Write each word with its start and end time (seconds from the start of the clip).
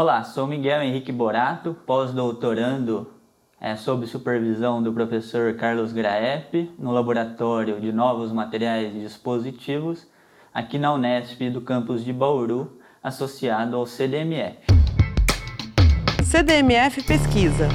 Olá, 0.00 0.22
sou 0.22 0.46
Miguel 0.46 0.80
Henrique 0.80 1.10
Borato, 1.10 1.76
pós-doutorando 1.84 3.10
é, 3.60 3.74
sob 3.74 4.06
supervisão 4.06 4.80
do 4.80 4.92
professor 4.92 5.54
Carlos 5.54 5.92
Graep, 5.92 6.70
no 6.78 6.92
Laboratório 6.92 7.80
de 7.80 7.90
Novos 7.90 8.30
Materiais 8.30 8.94
e 8.94 9.00
Dispositivos, 9.00 10.06
aqui 10.54 10.78
na 10.78 10.94
Unesp 10.94 11.50
do 11.50 11.60
campus 11.60 12.04
de 12.04 12.12
Bauru, 12.12 12.78
associado 13.02 13.74
ao 13.74 13.86
CDMF. 13.86 14.58
CDMF 16.22 17.02
Pesquisa, 17.02 17.68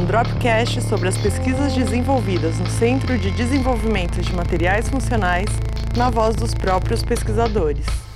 um 0.00 0.06
dropcast 0.06 0.80
sobre 0.82 1.08
as 1.08 1.18
pesquisas 1.18 1.74
desenvolvidas 1.74 2.56
no 2.60 2.66
Centro 2.66 3.18
de 3.18 3.32
Desenvolvimento 3.32 4.22
de 4.22 4.32
Materiais 4.32 4.88
Funcionais, 4.88 5.48
na 5.96 6.08
voz 6.08 6.36
dos 6.36 6.54
próprios 6.54 7.02
pesquisadores. 7.02 8.13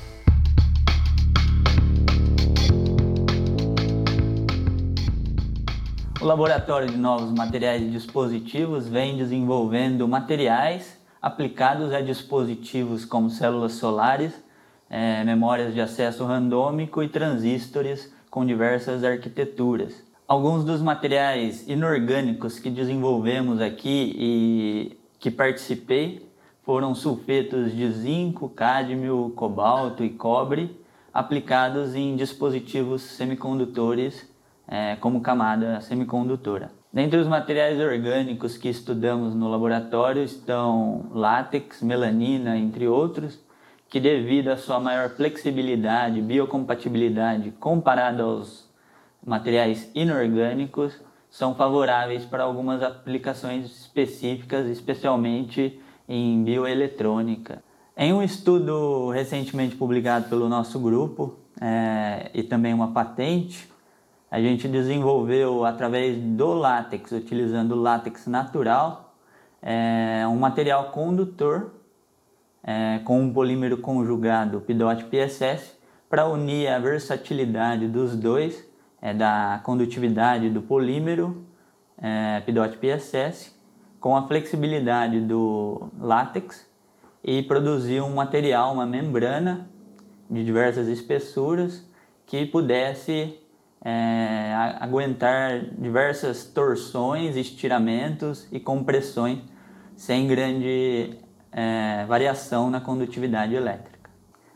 O 6.20 6.24
Laboratório 6.24 6.88
de 6.88 6.96
Novos 6.96 7.30
Materiais 7.30 7.80
e 7.80 7.90
Dispositivos 7.90 8.88
vem 8.88 9.16
desenvolvendo 9.16 10.08
materiais 10.08 10.98
aplicados 11.22 11.92
a 11.92 12.00
dispositivos 12.00 13.04
como 13.04 13.30
células 13.30 13.74
solares, 13.74 14.32
é, 14.90 15.22
memórias 15.22 15.72
de 15.72 15.80
acesso 15.80 16.24
randômico 16.24 17.04
e 17.04 17.08
transistores 17.08 18.12
com 18.28 18.44
diversas 18.44 19.04
arquiteturas. 19.04 20.02
Alguns 20.26 20.64
dos 20.64 20.82
materiais 20.82 21.68
inorgânicos 21.68 22.58
que 22.58 22.68
desenvolvemos 22.68 23.60
aqui 23.60 24.12
e 24.18 24.98
que 25.20 25.30
participei 25.30 26.28
foram 26.64 26.96
sulfetos 26.96 27.72
de 27.72 27.92
zinco, 27.92 28.48
cádmio, 28.48 29.32
cobalto 29.36 30.02
e 30.02 30.10
cobre 30.10 30.76
aplicados 31.14 31.94
em 31.94 32.16
dispositivos 32.16 33.02
semicondutores 33.02 34.28
é, 34.68 34.96
como 34.96 35.20
camada 35.20 35.80
semicondutora. 35.80 36.70
Dentre 36.92 37.18
os 37.18 37.26
materiais 37.26 37.78
orgânicos 37.80 38.56
que 38.56 38.68
estudamos 38.68 39.34
no 39.34 39.48
laboratório 39.48 40.22
estão 40.22 41.06
látex, 41.12 41.82
melanina, 41.82 42.56
entre 42.56 42.86
outros, 42.86 43.38
que 43.88 43.98
devido 43.98 44.48
à 44.48 44.56
sua 44.56 44.78
maior 44.78 45.10
flexibilidade, 45.10 46.20
biocompatibilidade 46.20 47.50
comparada 47.52 48.22
aos 48.22 48.68
materiais 49.24 49.90
inorgânicos, 49.94 51.00
são 51.30 51.54
favoráveis 51.54 52.24
para 52.24 52.44
algumas 52.44 52.82
aplicações 52.82 53.66
específicas, 53.66 54.66
especialmente 54.66 55.78
em 56.08 56.42
bioeletrônica. 56.42 57.62
Em 57.96 58.12
um 58.12 58.22
estudo 58.22 59.10
recentemente 59.10 59.76
publicado 59.76 60.28
pelo 60.28 60.48
nosso 60.48 60.78
grupo 60.78 61.38
é, 61.60 62.30
e 62.32 62.42
também 62.42 62.72
uma 62.72 62.92
patente, 62.92 63.68
a 64.30 64.40
gente 64.40 64.68
desenvolveu 64.68 65.64
através 65.64 66.16
do 66.16 66.52
látex, 66.52 67.12
utilizando 67.12 67.74
látex 67.74 68.26
natural, 68.26 69.14
é, 69.62 70.24
um 70.28 70.36
material 70.36 70.90
condutor 70.90 71.72
é, 72.62 73.00
com 73.04 73.20
um 73.20 73.32
polímero 73.32 73.78
conjugado 73.78 74.60
PIDOT-PSS 74.60 75.78
para 76.08 76.26
unir 76.26 76.68
a 76.68 76.78
versatilidade 76.78 77.88
dos 77.88 78.16
dois, 78.16 78.66
é, 79.00 79.14
da 79.14 79.60
condutividade 79.64 80.50
do 80.50 80.60
polímero 80.60 81.44
é, 81.96 82.40
PIDOT-PSS 82.40 83.56
com 83.98 84.16
a 84.16 84.26
flexibilidade 84.26 85.20
do 85.20 85.88
látex 85.98 86.68
e 87.24 87.42
produzir 87.42 88.00
um 88.00 88.14
material, 88.14 88.72
uma 88.72 88.86
membrana 88.86 89.68
de 90.30 90.44
diversas 90.44 90.86
espessuras 90.88 91.84
que 92.26 92.46
pudesse 92.46 93.40
é, 93.84 94.52
aguentar 94.80 95.60
diversas 95.78 96.44
torções, 96.44 97.36
estiramentos 97.36 98.46
e 98.50 98.58
compressões 98.58 99.40
sem 99.96 100.26
grande 100.26 101.18
é, 101.52 102.04
variação 102.06 102.70
na 102.70 102.80
condutividade 102.80 103.54
elétrica. 103.54 103.98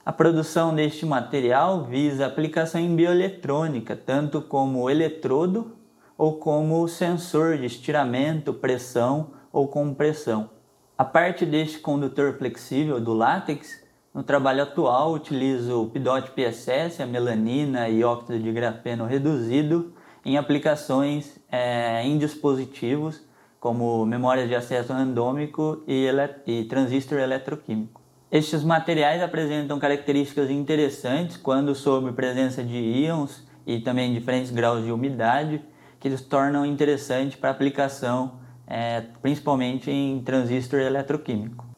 A 0.04 0.12
produção 0.12 0.74
deste 0.74 1.06
material 1.06 1.84
visa 1.84 2.26
aplicação 2.26 2.80
em 2.80 2.94
bioeletrônica, 2.94 3.94
tanto 3.94 4.42
como 4.42 4.90
eletrodo 4.90 5.76
ou 6.18 6.38
como 6.38 6.86
sensor 6.88 7.56
de 7.56 7.66
estiramento, 7.66 8.52
pressão 8.52 9.30
ou 9.52 9.68
compressão. 9.68 10.50
A 10.98 11.04
parte 11.04 11.46
deste 11.46 11.78
condutor 11.78 12.34
flexível 12.34 13.00
do 13.00 13.12
látex 13.12 13.81
no 14.14 14.22
trabalho 14.22 14.62
atual, 14.62 15.12
utilizo 15.12 15.82
o 15.82 15.90
PIDOT 15.90 16.32
PSS, 16.32 17.02
a 17.02 17.06
melanina 17.06 17.88
e 17.88 18.04
óxido 18.04 18.38
de 18.38 18.52
grafeno 18.52 19.06
reduzido 19.06 19.92
em 20.24 20.36
aplicações 20.36 21.38
é, 21.50 22.02
em 22.04 22.18
dispositivos 22.18 23.20
como 23.58 24.04
memórias 24.04 24.48
de 24.48 24.54
acesso 24.54 24.92
randômico 24.92 25.82
e, 25.86 26.08
e 26.46 26.64
transistor 26.64 27.20
eletroquímico. 27.20 28.02
Estes 28.30 28.64
materiais 28.64 29.22
apresentam 29.22 29.78
características 29.78 30.50
interessantes 30.50 31.36
quando 31.36 31.74
sob 31.74 32.12
presença 32.12 32.62
de 32.62 32.76
íons 32.76 33.46
e 33.66 33.78
também 33.80 34.12
diferentes 34.12 34.50
graus 34.50 34.84
de 34.84 34.90
umidade, 34.90 35.62
que 36.00 36.08
os 36.08 36.20
tornam 36.20 36.66
interessantes 36.66 37.36
para 37.36 37.50
aplicação, 37.50 38.40
é, 38.66 39.02
principalmente 39.22 39.90
em 39.90 40.20
transistor 40.22 40.80
eletroquímico. 40.80 41.71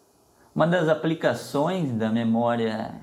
Uma 0.54 0.68
das 0.68 0.88
aplicações 0.88 1.90
da 1.90 2.10
memória 2.10 2.94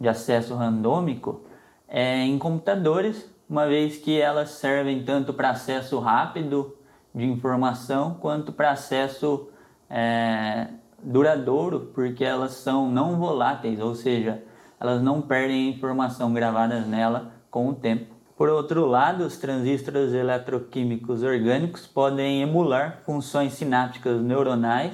de 0.00 0.08
acesso 0.08 0.54
randômico 0.54 1.40
é 1.88 2.18
em 2.18 2.38
computadores, 2.38 3.28
uma 3.50 3.66
vez 3.66 3.96
que 3.96 4.20
elas 4.20 4.50
servem 4.50 5.02
tanto 5.02 5.34
para 5.34 5.50
acesso 5.50 5.98
rápido 5.98 6.76
de 7.12 7.24
informação 7.24 8.14
quanto 8.20 8.52
para 8.52 8.70
acesso 8.70 9.48
é, 9.90 10.68
duradouro, 11.02 11.90
porque 11.92 12.24
elas 12.24 12.52
são 12.52 12.88
não 12.88 13.16
voláteis, 13.16 13.80
ou 13.80 13.96
seja, 13.96 14.40
elas 14.78 15.02
não 15.02 15.20
perdem 15.20 15.66
a 15.66 15.70
informação 15.70 16.32
gravadas 16.32 16.86
nela 16.86 17.32
com 17.50 17.68
o 17.68 17.74
tempo. 17.74 18.14
Por 18.36 18.48
outro 18.48 18.86
lado, 18.86 19.24
os 19.24 19.36
transistores 19.36 20.12
eletroquímicos 20.14 21.24
orgânicos 21.24 21.84
podem 21.84 22.42
emular 22.42 23.00
funções 23.04 23.54
sinápticas 23.54 24.22
neuronais 24.22 24.92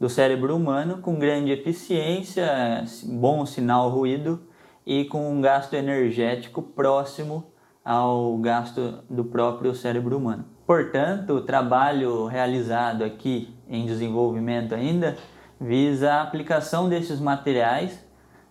do 0.00 0.08
cérebro 0.08 0.56
humano 0.56 0.98
com 1.02 1.18
grande 1.18 1.52
eficiência, 1.52 2.82
bom 3.04 3.44
sinal 3.44 3.90
ruído 3.90 4.40
e 4.86 5.04
com 5.04 5.30
um 5.30 5.42
gasto 5.42 5.74
energético 5.74 6.62
próximo 6.62 7.44
ao 7.84 8.38
gasto 8.38 9.04
do 9.10 9.24
próprio 9.24 9.74
cérebro 9.74 10.16
humano. 10.16 10.46
Portanto, 10.66 11.34
o 11.34 11.42
trabalho 11.42 12.26
realizado 12.26 13.04
aqui 13.04 13.54
em 13.68 13.84
desenvolvimento 13.84 14.74
ainda 14.74 15.18
visa 15.60 16.14
a 16.14 16.22
aplicação 16.22 16.88
desses 16.88 17.20
materiais, 17.20 18.02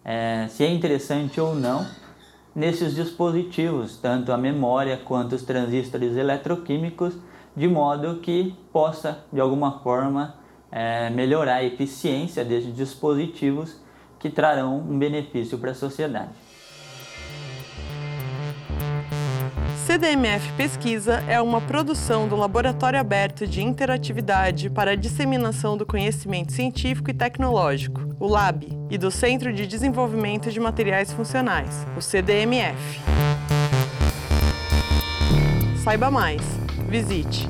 é, 0.06 0.46
se 0.50 0.64
é 0.64 0.70
interessante 0.72 1.42
ou 1.42 1.56
não, 1.56 1.86
nesses 2.54 2.94
dispositivos, 2.94 3.98
tanto 3.98 4.32
a 4.32 4.38
memória 4.38 4.98
quanto 4.98 5.34
os 5.34 5.44
transistores 5.44 6.16
eletroquímicos, 6.16 7.18
de 7.56 7.68
modo 7.68 8.20
que 8.20 8.56
possa, 8.72 9.26
de 9.34 9.40
alguma 9.40 9.80
forma, 9.80 10.36
é, 10.72 11.10
melhorar 11.10 11.56
a 11.56 11.64
eficiência 11.64 12.46
desses 12.46 12.76
dispositivos 12.76 13.78
que 14.20 14.30
trarão 14.30 14.78
um 14.78 14.98
benefício 14.98 15.58
para 15.58 15.72
a 15.72 15.76
sociedade. 15.76 16.32
CDMF 19.90 20.52
Pesquisa 20.54 21.24
é 21.28 21.42
uma 21.42 21.60
produção 21.60 22.28
do 22.28 22.36
Laboratório 22.36 23.00
Aberto 23.00 23.48
de 23.48 23.64
Interatividade 23.64 24.70
para 24.70 24.92
a 24.92 24.96
Disseminação 24.96 25.76
do 25.76 25.84
Conhecimento 25.84 26.52
Científico 26.52 27.10
e 27.10 27.14
Tecnológico, 27.14 28.02
o 28.20 28.28
LAB, 28.28 28.66
e 28.92 29.00
do 29.00 29.10
Centro 29.10 29.52
de 29.52 29.66
Desenvolvimento 29.66 30.52
de 30.52 30.60
Materiais 30.60 31.12
Funcionais, 31.12 31.88
o 31.98 32.02
CDMF. 32.02 32.78
Saiba 35.84 36.12
mais. 36.12 36.42
Visite 36.88 37.50